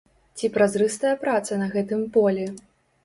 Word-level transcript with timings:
Ці 0.37 0.49
празрыстая 0.55 1.13
праца 1.25 1.59
на 1.63 1.67
гэтым 1.75 2.01
полі? 2.17 2.51